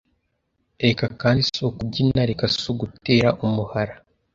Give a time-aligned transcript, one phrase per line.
[0.85, 3.93] reka kandi si ukubyina reka si ugutera umuhara!